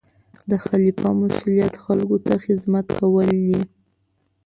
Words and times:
د 0.49 0.51
خلیفه 0.65 1.09
مسؤلیت 1.21 1.73
خلکو 1.83 2.17
ته 2.25 2.33
خدمت 2.45 2.85
کول 2.99 3.29
دي. 3.45 3.59